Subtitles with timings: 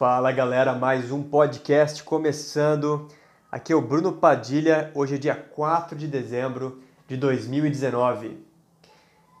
[0.00, 3.06] Fala galera, mais um podcast começando.
[3.52, 8.38] Aqui é o Bruno Padilha, hoje é dia 4 de dezembro de 2019.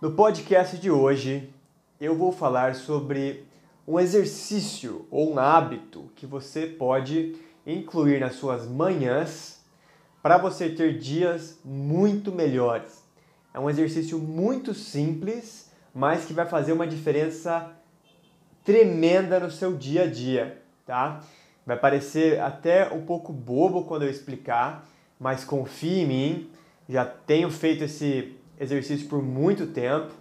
[0.02, 1.48] No podcast de hoje
[1.98, 3.46] eu vou falar sobre
[3.88, 7.36] um exercício ou um hábito que você pode
[7.66, 9.64] incluir nas suas manhãs
[10.22, 13.02] para você ter dias muito melhores.
[13.54, 17.79] É um exercício muito simples, mas que vai fazer uma diferença
[18.64, 21.20] tremenda no seu dia a dia, tá?
[21.66, 24.86] Vai parecer até um pouco bobo quando eu explicar,
[25.18, 26.50] mas confie em mim,
[26.88, 30.12] já tenho feito esse exercício por muito tempo.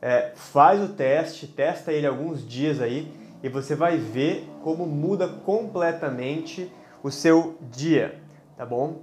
[0.00, 5.28] É, faz o teste, testa ele alguns dias aí e você vai ver como muda
[5.28, 6.70] completamente
[7.02, 8.20] o seu dia,
[8.56, 9.02] tá bom?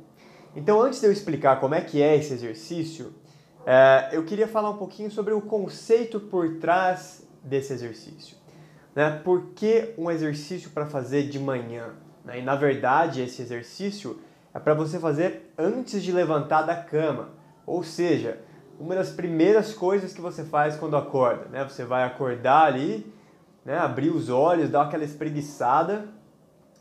[0.56, 3.14] Então, antes de eu explicar como é que é esse exercício,
[3.66, 8.39] é, eu queria falar um pouquinho sobre o conceito por trás desse exercício.
[9.00, 9.12] Né?
[9.24, 11.92] Por que um exercício para fazer de manhã?
[12.26, 12.40] Né?
[12.40, 14.20] E na verdade, esse exercício
[14.54, 17.30] é para você fazer antes de levantar da cama.
[17.66, 18.42] Ou seja,
[18.78, 21.46] uma das primeiras coisas que você faz quando acorda.
[21.46, 21.64] Né?
[21.64, 23.10] Você vai acordar ali,
[23.64, 23.78] né?
[23.78, 26.10] abrir os olhos, dar aquela espreguiçada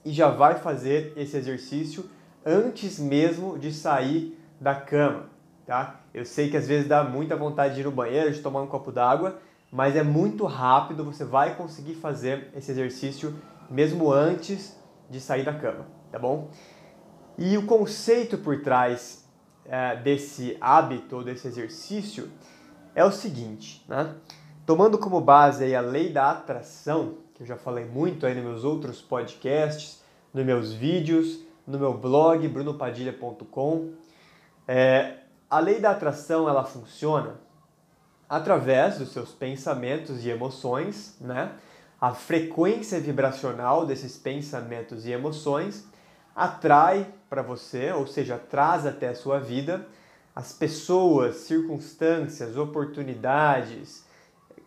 [0.04, 2.10] e já vai fazer esse exercício
[2.44, 5.26] antes mesmo de sair da cama.
[5.64, 6.00] Tá?
[6.12, 8.66] Eu sei que às vezes dá muita vontade de ir no banheiro, de tomar um
[8.66, 9.38] copo d'água,
[9.70, 13.34] mas é muito rápido, você vai conseguir fazer esse exercício
[13.70, 14.76] mesmo antes
[15.10, 16.50] de sair da cama, tá bom?
[17.36, 19.28] E o conceito por trás
[19.64, 22.30] é, desse hábito, desse exercício,
[22.94, 24.14] é o seguinte, né?
[24.64, 28.64] Tomando como base a lei da atração, que eu já falei muito aí nos meus
[28.64, 30.02] outros podcasts,
[30.32, 33.92] nos meus vídeos, no meu blog brunopadilha.com,
[34.66, 37.36] é, a lei da atração ela funciona
[38.28, 41.52] através dos seus pensamentos e emoções, né?
[42.00, 45.84] A frequência vibracional desses pensamentos e emoções
[46.34, 49.86] atrai para você, ou seja, traz até a sua vida
[50.34, 54.04] as pessoas, circunstâncias, oportunidades,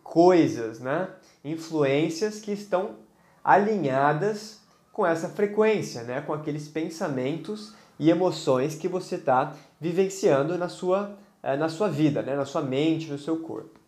[0.02, 1.08] coisas, né?
[1.42, 2.96] Influências que estão
[3.42, 4.60] alinhadas
[4.92, 6.20] com essa frequência, né?
[6.20, 12.22] Com aqueles pensamentos e emoções que você está vivenciando na sua é, na sua vida,
[12.22, 12.36] né?
[12.36, 13.80] na sua mente, no seu corpo.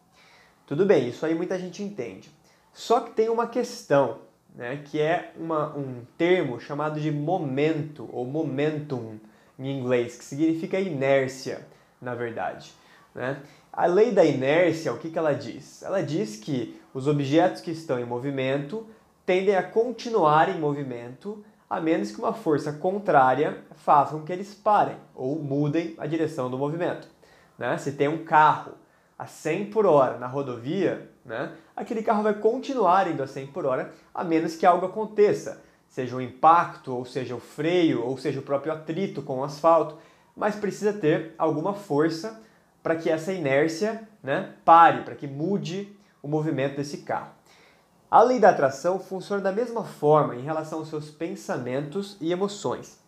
[0.66, 2.31] Tudo bem, isso aí muita gente entende.
[2.72, 4.19] Só que tem uma questão,
[4.54, 4.82] né?
[4.84, 9.19] que é uma, um termo chamado de momento, ou momentum
[9.59, 11.66] em inglês, que significa inércia,
[12.00, 12.72] na verdade.
[13.14, 13.41] Né?
[13.72, 15.82] A lei da inércia, o que, que ela diz?
[15.82, 18.87] Ela diz que os objetos que estão em movimento
[19.25, 24.54] tendem a continuar em movimento a menos que uma força contrária faça com que eles
[24.54, 27.09] parem ou mudem a direção do movimento.
[27.59, 27.76] Né?
[27.78, 28.72] Se tem um carro
[29.19, 31.53] a 100 por hora na rodovia, né?
[31.75, 36.16] aquele carro vai continuar indo a 100 por hora, a menos que algo aconteça, seja
[36.16, 39.98] o um impacto, ou seja o freio, ou seja o próprio atrito com o asfalto,
[40.37, 42.43] mas precisa ter alguma força
[42.82, 47.31] para que essa inércia né, pare, para que mude o movimento desse carro.
[48.10, 53.03] A lei da atração funciona da mesma forma em relação aos seus pensamentos e emoções.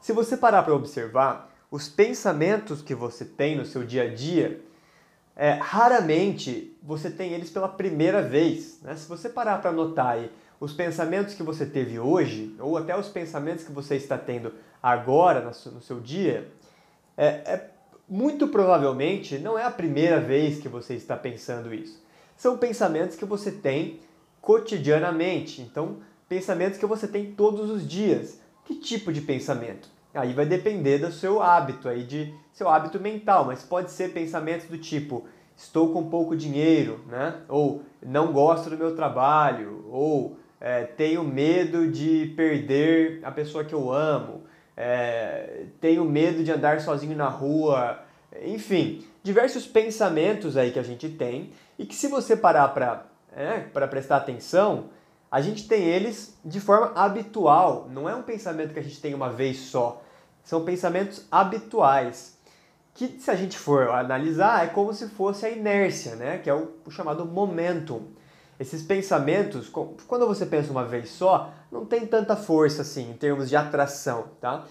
[0.00, 4.60] Se você parar para observar, os pensamentos que você tem no seu dia a dia,
[5.36, 8.80] é, raramente você tem eles pela primeira vez.
[8.82, 8.96] Né?
[8.96, 13.08] Se você parar para anotar aí os pensamentos que você teve hoje, ou até os
[13.08, 16.50] pensamentos que você está tendo agora no seu dia,
[17.16, 17.70] é, é
[18.08, 22.02] muito provavelmente não é a primeira vez que você está pensando isso.
[22.36, 24.00] São pensamentos que você tem
[24.40, 25.62] cotidianamente.
[25.62, 25.98] Então,
[26.28, 28.40] pensamentos que você tem todos os dias.
[28.64, 29.88] Que tipo de pensamento?
[30.12, 34.66] Aí vai depender do seu hábito, aí de seu hábito mental, mas pode ser pensamentos
[34.66, 35.26] do tipo
[35.60, 37.34] estou com pouco dinheiro, né?
[37.48, 43.74] Ou não gosto do meu trabalho, ou é, tenho medo de perder a pessoa que
[43.74, 44.42] eu amo,
[44.76, 48.00] é, tenho medo de andar sozinho na rua,
[48.42, 53.60] enfim, diversos pensamentos aí que a gente tem e que se você parar para é,
[53.60, 54.86] para prestar atenção,
[55.30, 59.14] a gente tem eles de forma habitual, não é um pensamento que a gente tem
[59.14, 60.02] uma vez só.
[60.42, 62.36] São pensamentos habituais,
[62.94, 66.38] que se a gente for analisar, é como se fosse a inércia, né?
[66.38, 68.08] que é o, chamado momentum.
[68.58, 73.48] Esses pensamentos, quando você pensa uma vez só, não tem tanta força assim em termos
[73.48, 74.66] de atração, tá?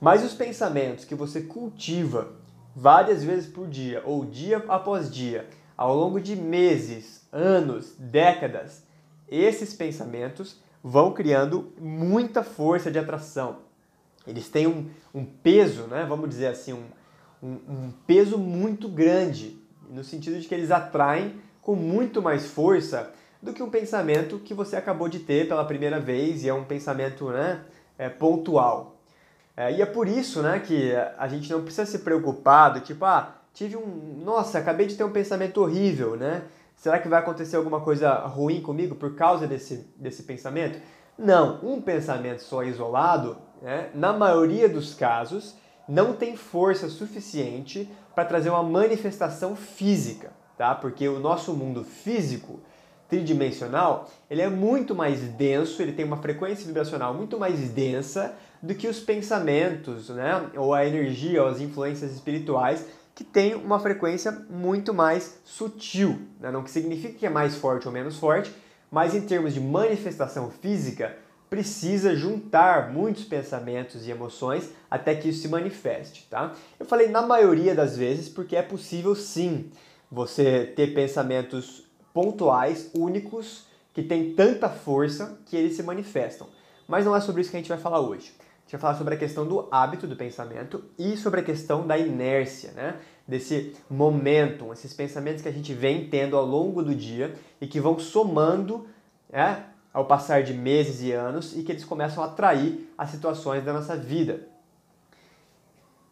[0.00, 2.32] Mas os pensamentos que você cultiva
[2.74, 5.46] várias vezes por dia ou dia após dia,
[5.76, 8.82] ao longo de meses, anos, décadas,
[9.28, 13.58] esses pensamentos vão criando muita força de atração.
[14.26, 16.84] Eles têm um, um peso, né, vamos dizer assim, um,
[17.42, 23.12] um, um peso muito grande, no sentido de que eles atraem com muito mais força
[23.42, 26.64] do que um pensamento que você acabou de ter pela primeira vez e é um
[26.64, 27.60] pensamento né,
[27.98, 28.96] é, pontual.
[29.56, 33.04] É, e é por isso né, que a gente não precisa se preocupar do tipo,
[33.04, 34.20] ah, tive um.
[34.24, 36.42] Nossa, acabei de ter um pensamento horrível, né?
[36.84, 40.78] Será que vai acontecer alguma coisa ruim comigo por causa desse, desse pensamento?
[41.18, 45.56] Não, um pensamento só isolado, né, na maioria dos casos,
[45.88, 50.74] não tem força suficiente para trazer uma manifestação física, tá?
[50.74, 52.60] Porque o nosso mundo físico
[53.08, 58.74] tridimensional, ele é muito mais denso, ele tem uma frequência vibracional muito mais densa do
[58.74, 60.50] que os pensamentos, né?
[60.54, 62.84] Ou a energia, ou as influências espirituais
[63.14, 66.50] que tem uma frequência muito mais sutil, né?
[66.50, 68.52] não que significa que é mais forte ou menos forte,
[68.90, 71.16] mas em termos de manifestação física,
[71.48, 76.52] precisa juntar muitos pensamentos e emoções até que isso se manifeste, tá?
[76.80, 79.70] Eu falei na maioria das vezes porque é possível sim
[80.10, 86.48] você ter pensamentos pontuais, únicos, que têm tanta força que eles se manifestam.
[86.88, 88.32] Mas não é sobre isso que a gente vai falar hoje.
[88.64, 91.98] Gente vai falar sobre a questão do hábito do pensamento e sobre a questão da
[91.98, 92.96] inércia, né?
[93.28, 97.78] Desse momentum, esses pensamentos que a gente vem tendo ao longo do dia e que
[97.78, 98.86] vão somando
[99.30, 99.56] é,
[99.92, 103.72] ao passar de meses e anos e que eles começam a atrair as situações da
[103.72, 104.48] nossa vida.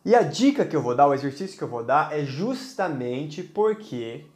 [0.05, 3.43] E a dica que eu vou dar, o exercício que eu vou dar é justamente
[3.43, 4.26] porque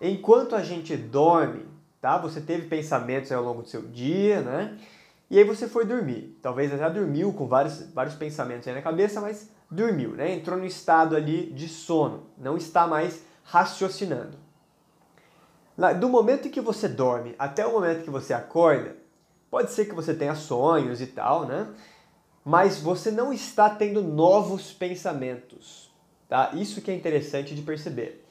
[0.00, 1.64] enquanto a gente dorme,
[2.00, 2.18] tá?
[2.18, 4.78] Você teve pensamentos ao longo do seu dia, né?
[5.28, 6.38] E aí você foi dormir.
[6.40, 10.32] Talvez já dormiu com vários, vários pensamentos aí na cabeça, mas dormiu, né?
[10.34, 14.38] Entrou no estado ali de sono, não está mais raciocinando.
[16.00, 18.96] Do momento em que você dorme até o momento que você acorda,
[19.50, 21.68] pode ser que você tenha sonhos e tal, né?
[22.44, 25.92] Mas você não está tendo novos pensamentos,
[26.28, 26.52] tá?
[26.54, 28.24] Isso que é interessante de perceber.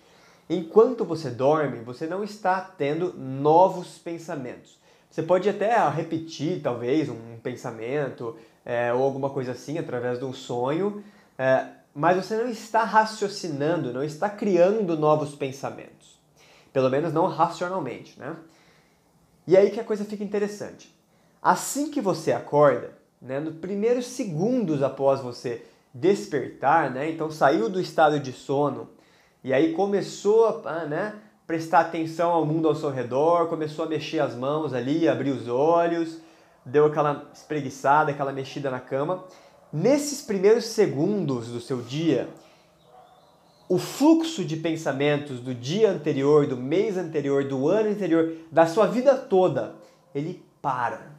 [0.50, 4.80] Enquanto você dorme, você não está tendo novos pensamentos.
[5.16, 8.36] Você pode até repetir, talvez, um pensamento
[8.66, 11.02] é, ou alguma coisa assim através de um sonho,
[11.38, 16.20] é, mas você não está raciocinando, não está criando novos pensamentos.
[16.74, 18.36] Pelo menos não racionalmente, né?
[19.48, 20.94] E aí que a coisa fica interessante.
[21.42, 25.64] Assim que você acorda, né, nos primeiros segundos após você
[25.94, 28.90] despertar, né, então saiu do estado de sono
[29.42, 31.16] e aí começou a, né,
[31.48, 35.48] prestar atenção ao mundo ao seu redor, começou a mexer as mãos ali, abrir os
[35.48, 36.20] olhos,
[36.66, 39.24] deu aquela espreguiçada, aquela mexida na cama.
[39.72, 42.30] Nesses primeiros segundos do seu dia,
[43.70, 48.88] o fluxo de pensamentos do dia anterior, do mês anterior, do ano anterior, da sua
[48.88, 49.76] vida toda,
[50.14, 51.14] ele para.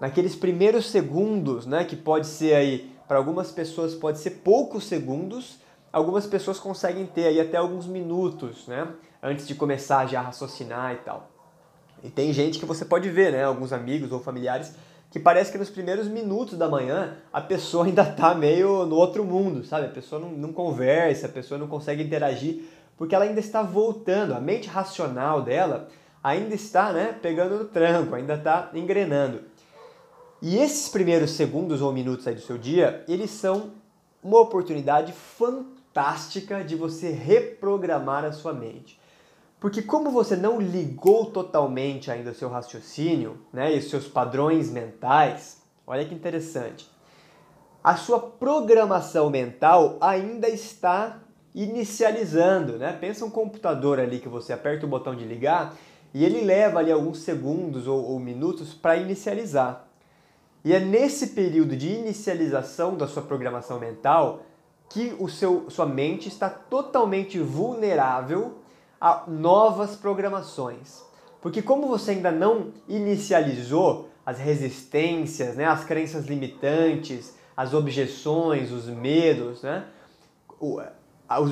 [0.00, 5.58] Naqueles primeiros segundos, né, que pode ser aí, para algumas pessoas pode ser poucos segundos,
[5.92, 8.86] algumas pessoas conseguem ter aí até alguns minutos, né?
[9.22, 11.30] Antes de começar já a raciocinar e tal.
[12.02, 13.44] E tem gente que você pode ver, né?
[13.44, 14.74] Alguns amigos ou familiares
[15.10, 19.24] que parece que nos primeiros minutos da manhã a pessoa ainda tá meio no outro
[19.24, 19.86] mundo, sabe?
[19.86, 22.64] A pessoa não, não conversa, a pessoa não consegue interagir,
[22.96, 25.88] porque ela ainda está voltando, a mente racional dela
[26.22, 29.42] ainda está, né, pegando no tranco, ainda está engrenando.
[30.42, 33.72] E esses primeiros segundos ou minutos aí do seu dia, eles são
[34.22, 39.00] uma oportunidade fantástica de você reprogramar a sua mente.
[39.60, 44.70] Porque como você não ligou totalmente ainda o seu raciocínio, né, e os seus padrões
[44.70, 46.88] mentais, olha que interessante.
[47.82, 51.20] A sua programação mental ainda está
[51.54, 52.92] inicializando, né?
[52.92, 55.74] Pensa um computador ali que você aperta o botão de ligar
[56.12, 59.86] e ele leva ali alguns segundos ou, ou minutos para inicializar.
[60.64, 64.42] E é nesse período de inicialização da sua programação mental
[64.88, 68.58] que o seu, sua mente está totalmente vulnerável
[69.00, 71.02] a novas programações.
[71.40, 78.86] Porque como você ainda não inicializou as resistências, né, as crenças limitantes, as objeções, os
[78.86, 79.84] medos, né,
[80.60, 80.80] o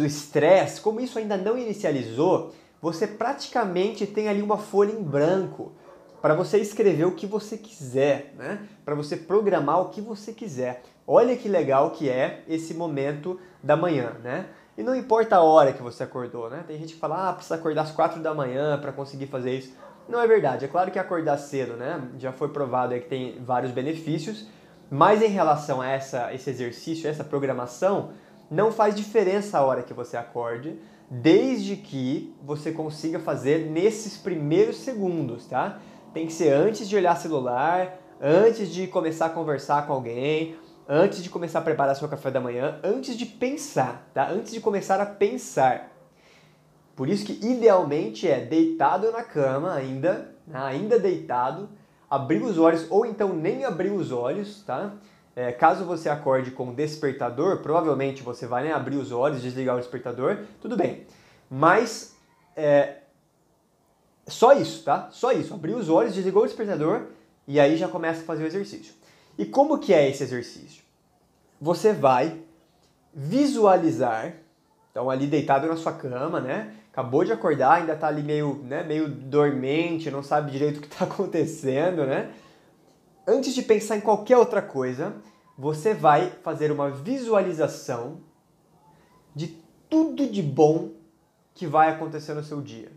[0.05, 5.73] estresse, como isso ainda não inicializou, você praticamente tem ali uma folha em branco
[6.21, 8.67] para você escrever o que você quiser, né?
[8.85, 10.83] para você programar o que você quiser.
[11.07, 14.47] Olha que legal que é esse momento da manhã, né?
[14.77, 16.63] E não importa a hora que você acordou, né?
[16.67, 19.75] Tem gente que fala, ah, precisa acordar às quatro da manhã para conseguir fazer isso.
[20.09, 20.65] Não é verdade.
[20.67, 22.03] É claro que acordar cedo, né?
[22.19, 24.47] Já foi provado aí que tem vários benefícios,
[24.91, 28.11] mas em relação a essa, esse exercício, essa programação,
[28.51, 30.79] não faz diferença a hora que você acorde,
[31.11, 35.79] desde que você consiga fazer nesses primeiros segundos, tá?
[36.13, 40.57] Tem que ser antes de olhar celular, antes de começar a conversar com alguém,
[40.89, 44.29] antes de começar a preparar seu café da manhã, antes de pensar, tá?
[44.29, 45.91] Antes de começar a pensar.
[46.95, 50.59] Por isso que idealmente é deitado na cama ainda, né?
[50.59, 51.69] ainda deitado,
[52.09, 54.95] abrir os olhos ou então nem abrir os olhos, tá?
[55.35, 59.79] É, caso você acorde com despertador, provavelmente você vai né, abrir os olhos, desligar o
[59.79, 61.07] despertador, tudo bem.
[61.51, 62.17] Mas
[62.57, 63.01] é,
[64.27, 65.09] só isso, tá?
[65.11, 65.53] Só isso.
[65.53, 67.09] Abrir os olhos, desligou o despertador
[67.47, 68.95] e aí já começa a fazer o exercício.
[69.39, 70.83] E como que é esse exercício?
[71.61, 72.41] Você vai
[73.15, 74.35] visualizar,
[74.91, 76.75] então ali deitado na sua cama, né?
[76.93, 80.87] Acabou de acordar, ainda tá ali meio, né, meio dormente, não sabe direito o que
[80.87, 82.33] está acontecendo, né?
[83.27, 85.15] Antes de pensar em qualquer outra coisa,
[85.59, 88.21] você vai fazer uma visualização
[89.35, 89.49] de
[89.89, 90.93] tudo de bom
[91.55, 92.93] que vai acontecer no seu dia.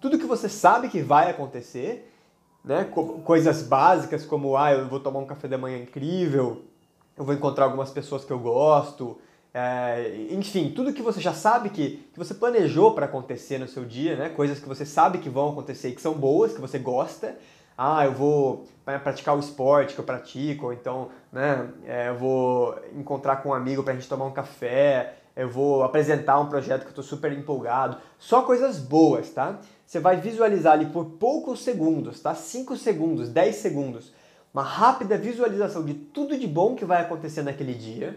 [0.00, 2.09] Tudo que você sabe que vai acontecer,
[2.64, 2.84] né?
[3.24, 6.62] Coisas básicas como ah, eu vou tomar um café da manhã incrível,
[7.16, 9.18] eu vou encontrar algumas pessoas que eu gosto,
[9.52, 13.84] é, enfim, tudo que você já sabe que, que você planejou para acontecer no seu
[13.84, 14.28] dia, né?
[14.28, 17.36] Coisas que você sabe que vão acontecer e que são boas, que você gosta,
[17.76, 22.78] ah, eu vou praticar o esporte que eu pratico, ou então, né, é, eu vou
[22.94, 26.82] encontrar com um amigo para a gente tomar um café, eu vou apresentar um projeto
[26.82, 27.96] que eu estou super empolgado.
[28.18, 29.58] Só coisas boas, tá?
[29.90, 32.32] Você vai visualizar ali por poucos segundos, tá?
[32.32, 34.12] 5 segundos, 10 segundos,
[34.54, 38.16] uma rápida visualização de tudo de bom que vai acontecer naquele dia.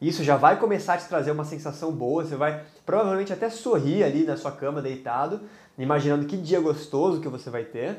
[0.00, 4.02] Isso já vai começar a te trazer uma sensação boa, você vai provavelmente até sorrir
[4.02, 5.42] ali na sua cama deitado,
[5.78, 7.98] imaginando que dia gostoso que você vai ter.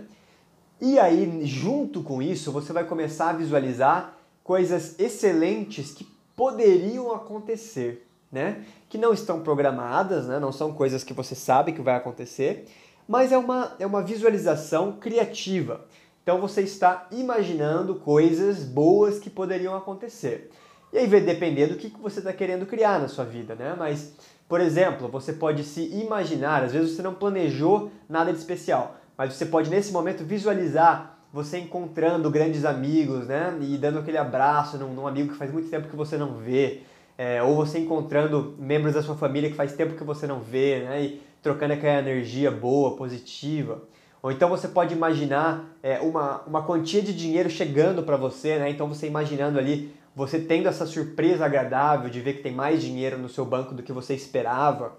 [0.82, 8.06] E aí, junto com isso, você vai começar a visualizar coisas excelentes que poderiam acontecer,
[8.30, 8.66] né?
[8.90, 10.40] Que não estão programadas, né?
[10.40, 12.68] Não são coisas que você sabe que vai acontecer,
[13.08, 15.86] mas é uma, é uma visualização criativa.
[16.24, 20.50] Então você está imaginando coisas boas que poderiam acontecer.
[20.92, 23.76] E aí vai depender do que você está querendo criar na sua vida, né?
[23.78, 24.14] Mas,
[24.48, 29.34] por exemplo, você pode se imaginar, às vezes você não planejou nada de especial, mas
[29.34, 33.58] você pode nesse momento visualizar você encontrando grandes amigos, né?
[33.60, 36.82] E dando aquele abraço num, num amigo que faz muito tempo que você não vê.
[37.18, 40.84] É, ou você encontrando membros da sua família que faz tempo que você não vê,
[40.86, 41.04] né?
[41.04, 43.84] E trocando aquela energia boa, positiva.
[44.24, 48.70] Ou então você pode imaginar é, uma, uma quantia de dinheiro chegando para você, né?
[48.70, 53.18] Então você imaginando ali, você tendo essa surpresa agradável de ver que tem mais dinheiro
[53.18, 54.94] no seu banco do que você esperava.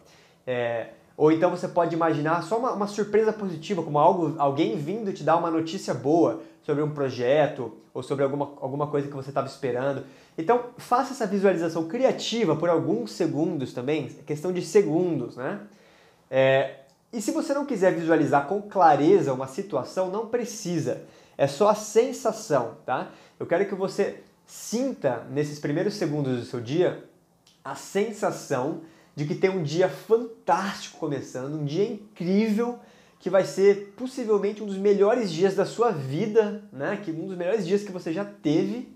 [0.46, 5.10] É, ou então você pode imaginar só uma, uma, surpresa positiva, como algo, alguém vindo
[5.12, 9.30] te dar uma notícia boa sobre um projeto ou sobre alguma, alguma coisa que você
[9.30, 10.04] estava esperando.
[10.36, 15.60] Então faça essa visualização criativa por alguns segundos também, questão de segundos, né?
[16.36, 16.80] É,
[17.12, 21.02] e se você não quiser visualizar com clareza uma situação, não precisa.
[21.38, 23.12] É só a sensação, tá?
[23.38, 27.04] Eu quero que você sinta nesses primeiros segundos do seu dia
[27.64, 28.80] a sensação
[29.14, 32.80] de que tem um dia fantástico começando, um dia incrível
[33.20, 37.00] que vai ser possivelmente um dos melhores dias da sua vida, né?
[37.00, 38.92] Que um dos melhores dias que você já teve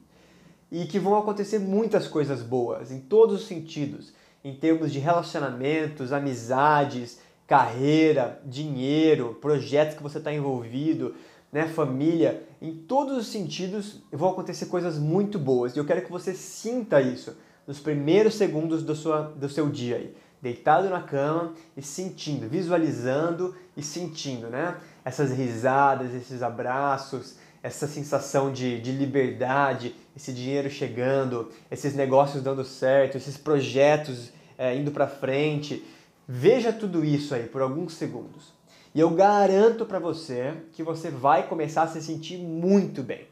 [0.73, 6.13] e que vão acontecer muitas coisas boas em todos os sentidos, em termos de relacionamentos,
[6.13, 11.15] amizades, carreira, dinheiro, projetos que você está envolvido,
[11.51, 15.75] né, família, em todos os sentidos vão acontecer coisas muito boas.
[15.75, 17.35] E eu quero que você sinta isso
[17.67, 20.15] nos primeiros segundos do, sua, do seu dia aí.
[20.43, 24.77] Deitado na cama e sentindo, visualizando e sentindo, né?
[25.03, 32.63] Essas risadas, esses abraços, essa sensação de, de liberdade, esse dinheiro chegando, esses negócios dando
[32.63, 35.83] certo, esses projetos é, indo para frente.
[36.29, 38.53] Veja tudo isso aí por alguns segundos.
[38.95, 43.27] E eu garanto para você que você vai começar a se sentir muito bem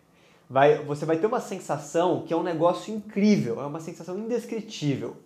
[0.49, 5.17] vai, você vai ter uma sensação que é um negócio incrível, é uma sensação indescritível.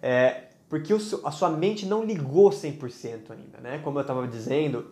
[0.00, 3.80] É, porque o, a sua mente não ligou 100% ainda, né?
[3.82, 4.90] Como eu estava dizendo,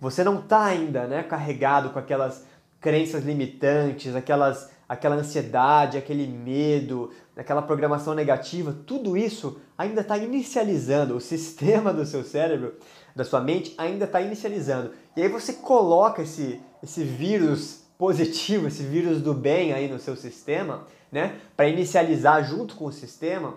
[0.00, 2.46] você não está ainda né, carregado com aquelas
[2.80, 11.16] crenças limitantes, aquelas, aquela ansiedade, aquele medo, aquela programação negativa, tudo isso ainda está inicializando,
[11.16, 12.74] o sistema do seu cérebro,
[13.14, 14.92] da sua mente, ainda está inicializando.
[15.16, 20.16] E aí você coloca esse, esse vírus positivo, esse vírus do bem aí no seu
[20.16, 21.36] sistema, né?
[21.56, 23.54] Para inicializar junto com o sistema.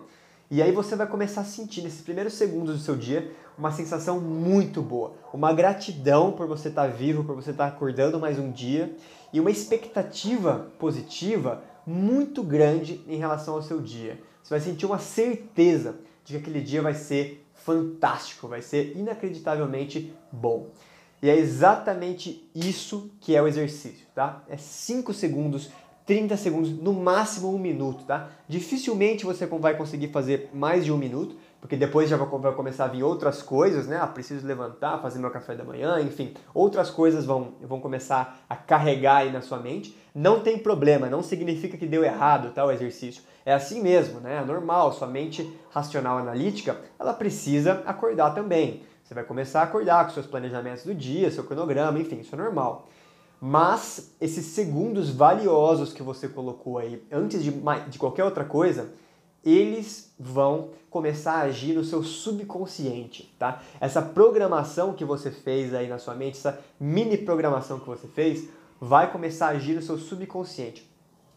[0.50, 4.20] E aí você vai começar a sentir nesses primeiros segundos do seu dia uma sensação
[4.20, 8.38] muito boa, uma gratidão por você estar tá vivo, por você estar tá acordando mais
[8.38, 8.96] um dia
[9.34, 14.20] e uma expectativa positiva muito grande em relação ao seu dia.
[14.44, 20.14] Você vai sentir uma certeza de que aquele dia vai ser fantástico, vai ser inacreditavelmente
[20.32, 20.68] bom.
[21.22, 24.44] E é exatamente isso que é o exercício, tá?
[24.48, 25.70] É 5 segundos,
[26.06, 28.30] 30 segundos, no máximo um minuto, tá?
[28.48, 31.36] Dificilmente você vai conseguir fazer mais de um minuto,
[31.68, 34.00] porque depois já vai começar a vir outras coisas, né?
[34.02, 38.56] Ah, preciso levantar, fazer meu café da manhã, enfim, outras coisas vão, vão começar a
[38.56, 39.94] carregar aí na sua mente.
[40.16, 43.22] Não tem problema, não significa que deu errado tá, o exercício.
[43.46, 44.38] É assim mesmo, né?
[44.38, 48.84] É normal, sua mente racional analítica, ela precisa acordar também.
[49.04, 52.38] Você vai começar a acordar com seus planejamentos do dia, seu cronograma, enfim, isso é
[52.38, 52.88] normal.
[53.42, 57.52] Mas esses segundos valiosos que você colocou aí, antes de,
[57.90, 58.90] de qualquer outra coisa,
[59.50, 63.62] eles vão começar a agir no seu subconsciente, tá?
[63.80, 68.50] Essa programação que você fez aí na sua mente, essa mini programação que você fez,
[68.80, 70.90] vai começar a agir no seu subconsciente.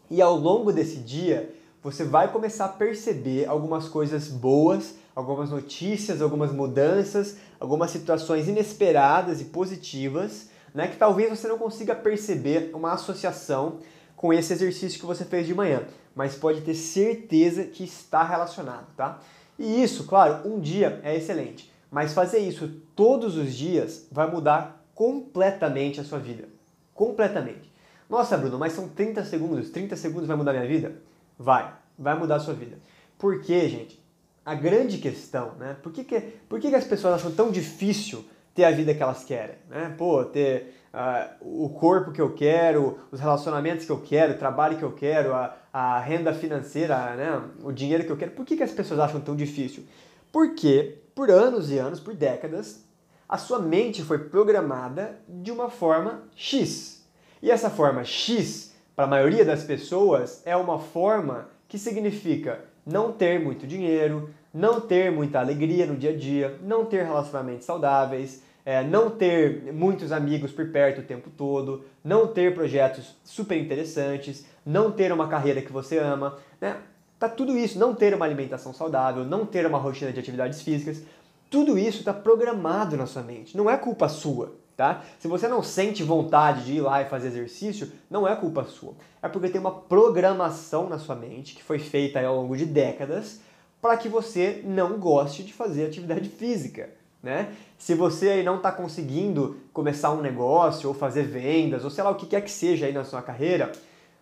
[0.09, 6.21] E ao longo desse dia, você vai começar a perceber algumas coisas boas, algumas notícias,
[6.21, 12.93] algumas mudanças, algumas situações inesperadas e positivas, né, que talvez você não consiga perceber uma
[12.93, 13.79] associação
[14.21, 15.81] com esse exercício que você fez de manhã
[16.15, 19.19] mas pode ter certeza que está relacionado, tá?
[19.57, 24.83] E isso, claro, um dia é excelente, mas fazer isso todos os dias vai mudar
[24.93, 26.47] completamente a sua vida.
[26.93, 27.71] Completamente.
[28.09, 30.95] Nossa, Bruno, mas são 30 segundos, 30 segundos vai mudar minha vida?
[31.37, 32.77] Vai, vai mudar a sua vida.
[33.17, 34.01] Por quê, gente?
[34.45, 35.77] A grande questão, né?
[35.81, 39.01] Por que, que, por que, que as pessoas acham tão difícil ter a vida que
[39.01, 39.55] elas querem?
[39.69, 39.93] Né?
[39.97, 44.77] Pô, ter uh, o corpo que eu quero, os relacionamentos que eu quero, o trabalho
[44.77, 47.41] que eu quero, a, a renda financeira, né?
[47.63, 48.31] o dinheiro que eu quero.
[48.31, 49.83] Por que, que as pessoas acham tão difícil?
[50.31, 52.83] Porque por anos e anos, por décadas,
[53.27, 57.05] a sua mente foi programada de uma forma X.
[57.41, 63.11] E essa forma X, para a maioria das pessoas, é uma forma que significa não
[63.11, 68.43] ter muito dinheiro, não ter muita alegria no dia a dia, não ter relacionamentos saudáveis,
[68.65, 74.45] é, não ter muitos amigos por perto o tempo todo, não ter projetos super interessantes,
[74.65, 76.77] não ter uma carreira que você ama, né?
[77.17, 81.03] Tá tudo isso, não ter uma alimentação saudável, não ter uma rotina de atividades físicas,
[81.49, 83.55] tudo isso está programado na sua mente.
[83.55, 85.03] Não é culpa sua, tá?
[85.19, 88.93] Se você não sente vontade de ir lá e fazer exercício, não é culpa sua.
[89.21, 93.41] É porque tem uma programação na sua mente que foi feita ao longo de décadas
[93.81, 96.89] para que você não goste de fazer atividade física
[97.21, 97.53] né?
[97.77, 102.09] Se você aí não está conseguindo começar um negócio ou fazer vendas ou sei lá
[102.09, 103.71] o que quer que seja aí na sua carreira,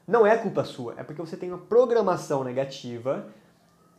[0.07, 3.27] não é culpa sua, é porque você tem uma programação negativa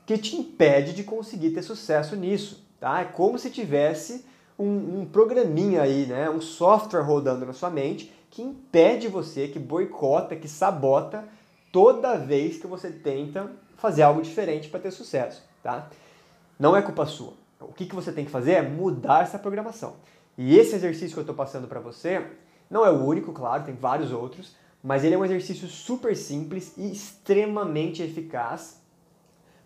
[0.04, 3.00] que te impede de conseguir ter sucesso nisso, tá?
[3.00, 4.24] É como se tivesse
[4.58, 6.28] um, um programinha aí, né?
[6.28, 11.24] Um software rodando na sua mente que impede você, que boicota, que sabota
[11.72, 15.88] toda vez que você tenta fazer algo diferente para ter sucesso, tá?
[16.58, 17.34] Não é culpa sua.
[17.60, 19.94] O que, que você tem que fazer é mudar essa programação.
[20.36, 22.26] E esse exercício que eu estou passando para você
[22.70, 26.72] não é o único, claro, tem vários outros, mas ele é um exercício super simples
[26.76, 28.80] e extremamente eficaz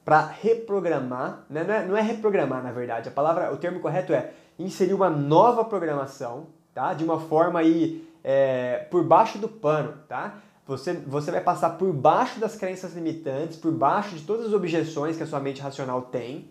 [0.04, 1.64] para reprogramar, né?
[1.64, 5.08] não, é, não é reprogramar na verdade, a palavra, o termo correto é inserir uma
[5.08, 6.92] nova programação, tá?
[6.92, 10.38] De uma forma aí é, por baixo do pano, tá?
[10.66, 15.16] Você, você vai passar por baixo das crenças limitantes, por baixo de todas as objeções
[15.16, 16.48] que a sua mente racional tem,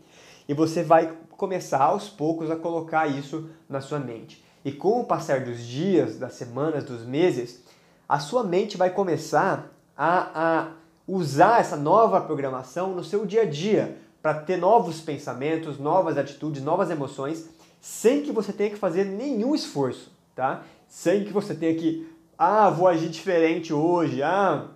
[0.48, 4.44] e você vai começar aos poucos a colocar isso na sua mente.
[4.64, 7.64] E com o passar dos dias, das semanas, dos meses,
[8.08, 10.72] a sua mente vai começar a, a
[11.08, 16.64] usar essa nova programação no seu dia a dia para ter novos pensamentos, novas atitudes,
[16.64, 17.50] novas emoções,
[17.82, 20.64] sem que você tenha que fazer nenhum esforço, tá?
[20.88, 24.68] Sem que você tenha que, ah, vou agir diferente hoje, ah,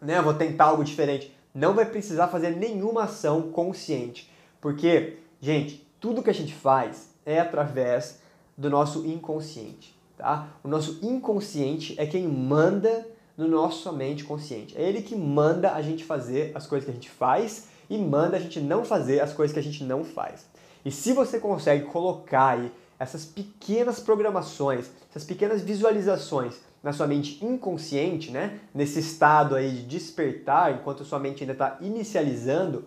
[0.00, 1.34] né, vou tentar algo diferente.
[1.54, 4.30] Não vai precisar fazer nenhuma ação consciente.
[4.60, 8.20] Porque, gente, tudo que a gente faz é através
[8.56, 10.48] do nosso inconsciente, tá?
[10.62, 14.76] O nosso inconsciente é quem manda no nosso mente consciente.
[14.76, 18.36] É ele que manda a gente fazer as coisas que a gente faz e manda
[18.36, 20.46] a gente não fazer as coisas que a gente não faz.
[20.84, 27.44] E se você consegue colocar aí essas pequenas programações, essas pequenas visualizações na sua mente
[27.44, 28.58] inconsciente, né?
[28.74, 32.86] Nesse estado aí de despertar, enquanto sua mente ainda está inicializando,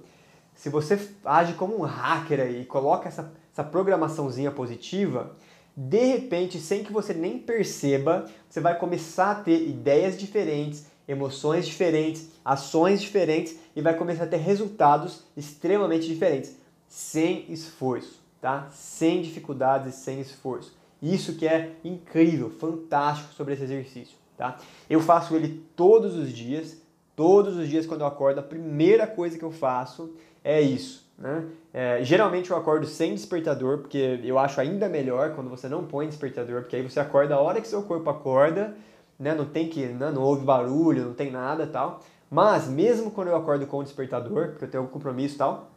[0.53, 5.35] se você age como um hacker aí e coloca essa, essa programaçãozinha positiva,
[5.75, 11.67] de repente, sem que você nem perceba, você vai começar a ter ideias diferentes, emoções
[11.67, 16.55] diferentes, ações diferentes e vai começar a ter resultados extremamente diferentes,
[16.87, 18.69] sem esforço, tá?
[18.71, 20.73] Sem dificuldades e sem esforço.
[21.01, 24.57] Isso que é incrível, fantástico sobre esse exercício, tá?
[24.89, 26.81] Eu faço ele todos os dias,
[27.15, 31.05] todos os dias quando eu acordo, a primeira coisa que eu faço é isso.
[31.17, 31.45] Né?
[31.73, 36.07] É, geralmente eu acordo sem despertador, porque eu acho ainda melhor quando você não põe
[36.07, 38.75] despertador, porque aí você acorda a hora que seu corpo acorda,
[39.17, 39.33] né?
[39.33, 40.11] não tem que, né?
[40.11, 42.01] não ouve barulho, não tem nada tal.
[42.29, 45.71] Mas mesmo quando eu acordo com o despertador, porque eu tenho um compromisso tal,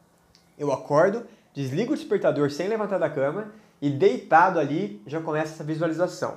[0.59, 5.65] eu acordo, desliga o despertador sem levantar da cama e deitado ali já começa essa
[5.65, 6.37] visualização.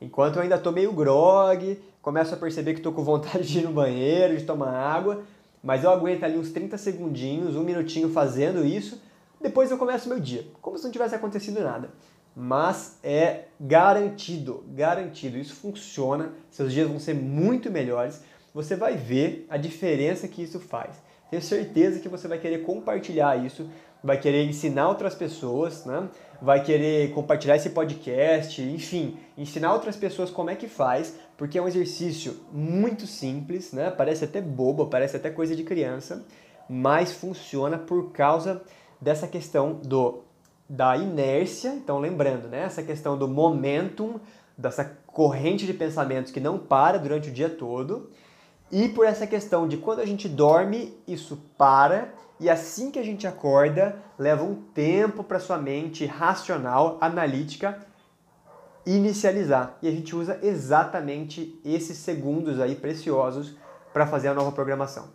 [0.00, 3.62] Enquanto eu ainda estou meio grog, começo a perceber que estou com vontade de ir
[3.62, 5.22] no banheiro, de tomar água,
[5.62, 9.00] mas eu aguento ali uns 30 segundinhos, um minutinho fazendo isso,
[9.40, 11.90] depois eu começo meu dia, como se não tivesse acontecido nada.
[12.34, 18.22] Mas é garantido, garantido, isso funciona, seus dias vão ser muito melhores,
[18.54, 20.96] você vai ver a diferença que isso faz.
[21.30, 23.68] Tenho certeza que você vai querer compartilhar isso,
[24.02, 26.08] vai querer ensinar outras pessoas, né?
[26.40, 31.62] vai querer compartilhar esse podcast, enfim, ensinar outras pessoas como é que faz, porque é
[31.62, 33.90] um exercício muito simples, né?
[33.90, 36.24] parece até bobo, parece até coisa de criança,
[36.68, 38.62] mas funciona por causa
[39.00, 40.22] dessa questão do
[40.68, 44.18] da inércia, então lembrando, né, essa questão do momentum,
[44.56, 48.10] dessa corrente de pensamentos que não para durante o dia todo,
[48.70, 53.04] e por essa questão de quando a gente dorme, isso para, e assim que a
[53.04, 57.78] gente acorda, leva um tempo para sua mente racional, analítica,
[58.84, 59.78] inicializar.
[59.80, 63.54] E a gente usa exatamente esses segundos aí preciosos
[63.92, 65.10] para fazer a nova programação.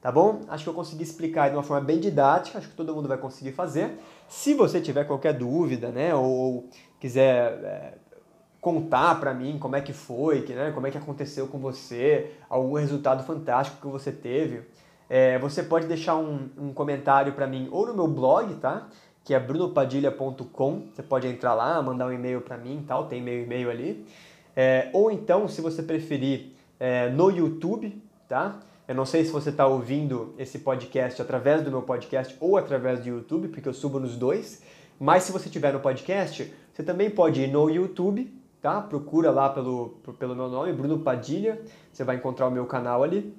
[0.00, 0.42] Tá bom?
[0.46, 3.18] Acho que eu consegui explicar de uma forma bem didática, acho que todo mundo vai
[3.18, 3.98] conseguir fazer.
[4.28, 6.68] Se você tiver qualquer dúvida, né, ou
[7.00, 7.94] quiser é,
[8.60, 12.30] contar para mim como é que foi, que, né, como é que aconteceu com você,
[12.48, 14.62] algum resultado fantástico que você teve,
[15.08, 18.88] é, você pode deixar um, um comentário para mim ou no meu blog, tá?
[19.24, 20.88] Que é brunopadilha.com.
[20.92, 24.06] Você pode entrar lá, mandar um e-mail para mim, tal, tem meu e-mail ali.
[24.54, 28.60] É, ou então, se você preferir, é, no YouTube, tá?
[28.86, 33.00] Eu não sei se você está ouvindo esse podcast através do meu podcast ou através
[33.00, 34.62] do YouTube, porque eu subo nos dois.
[34.98, 38.80] Mas se você tiver no podcast, você também pode ir no YouTube, tá?
[38.80, 41.60] Procura lá pelo, pelo meu nome, Bruno Padilha.
[41.92, 43.34] Você vai encontrar o meu canal ali.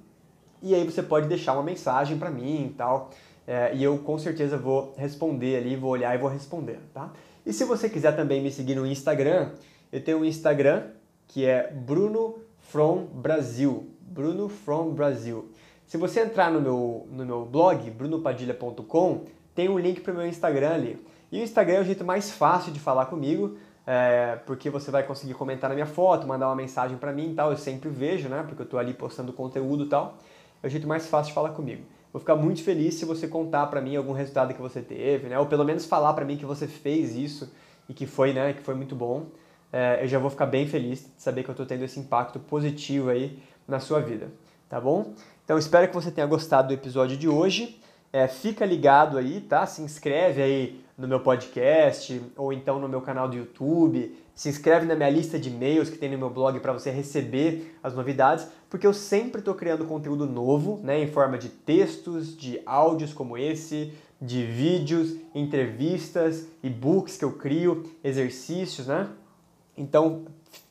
[0.62, 3.10] E aí você pode deixar uma mensagem para mim e tal.
[3.48, 7.12] É, e eu com certeza vou responder ali, vou olhar e vou responder, tá?
[7.46, 9.50] E se você quiser também me seguir no Instagram,
[9.92, 10.84] eu tenho um Instagram
[11.28, 13.88] que é Bruno From Brasil.
[14.02, 15.50] Bruno From Brasil.
[15.88, 20.28] Se você entrar no meu, no meu blog, brunopadilha.com, tem um link para o meu
[20.28, 21.06] Instagram ali.
[21.32, 23.58] E o Instagram é o jeito mais fácil de falar comigo
[23.92, 27.34] é, porque você vai conseguir comentar na minha foto, mandar uma mensagem para mim e
[27.34, 30.16] tal, eu sempre vejo, né, porque eu estou ali postando conteúdo e tal,
[30.62, 31.84] é o jeito mais fácil de falar comigo.
[32.12, 35.38] Vou ficar muito feliz se você contar para mim algum resultado que você teve, né,
[35.40, 37.52] ou pelo menos falar para mim que você fez isso
[37.88, 39.28] e que foi, né, que foi muito bom.
[39.72, 42.40] É, eu já vou ficar bem feliz de saber que eu estou tendo esse impacto
[42.40, 44.32] positivo aí na sua vida,
[44.68, 45.14] tá bom?
[45.46, 47.80] Então espero que você tenha gostado do episódio de hoje.
[48.12, 49.68] É, fica ligado aí, tá?
[49.68, 54.14] Se inscreve aí no meu podcast ou então no meu canal do YouTube.
[54.36, 57.76] Se inscreve na minha lista de e-mails que tem no meu blog para você receber
[57.82, 62.62] as novidades, porque eu sempre estou criando conteúdo novo, né, em forma de textos, de
[62.66, 69.08] áudios como esse, de vídeos, entrevistas, e-books que eu crio, exercícios, né?
[69.78, 70.26] Então,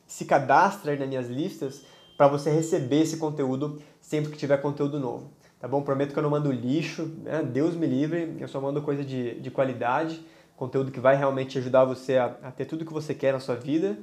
[0.06, 1.82] se cadastre aí nas minhas listas
[2.18, 5.82] para você receber esse conteúdo sempre que tiver conteúdo novo tá bom?
[5.82, 7.42] Prometo que eu não mando lixo, né?
[7.42, 10.24] Deus me livre, eu só mando coisa de, de qualidade,
[10.56, 13.54] conteúdo que vai realmente ajudar você a, a ter tudo que você quer na sua
[13.54, 13.98] vida.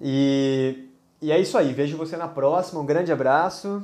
[0.00, 0.88] E,
[1.20, 3.82] e é isso aí, vejo você na próxima, um grande abraço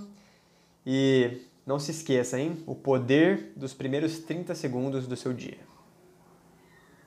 [0.87, 2.63] e não se esqueça, hein?
[2.67, 5.72] O poder dos primeiros 30 segundos do seu dia.